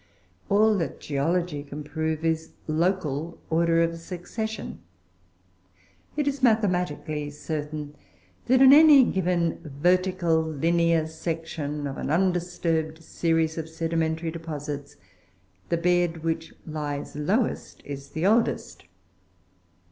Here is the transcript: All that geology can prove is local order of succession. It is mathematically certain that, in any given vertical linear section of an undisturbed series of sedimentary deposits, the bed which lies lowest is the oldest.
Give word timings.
All 0.49 0.75
that 0.79 0.99
geology 0.99 1.61
can 1.61 1.83
prove 1.83 2.25
is 2.25 2.53
local 2.67 3.39
order 3.51 3.83
of 3.83 3.99
succession. 3.99 4.81
It 6.17 6.27
is 6.27 6.41
mathematically 6.41 7.29
certain 7.29 7.95
that, 8.47 8.63
in 8.63 8.73
any 8.73 9.03
given 9.03 9.59
vertical 9.63 10.41
linear 10.41 11.05
section 11.05 11.85
of 11.85 11.97
an 11.99 12.09
undisturbed 12.09 13.03
series 13.03 13.59
of 13.59 13.69
sedimentary 13.69 14.31
deposits, 14.31 14.95
the 15.69 15.77
bed 15.77 16.23
which 16.23 16.51
lies 16.65 17.15
lowest 17.15 17.83
is 17.85 18.09
the 18.09 18.25
oldest. 18.25 18.85